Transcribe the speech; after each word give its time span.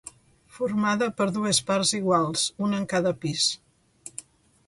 Formada 0.53 1.09
per 1.19 1.27
dues 1.35 1.59
parts 1.67 1.91
iguals, 1.99 2.45
una 2.69 2.79
en 2.79 2.87
cada 2.95 3.11
pis. 3.27 3.47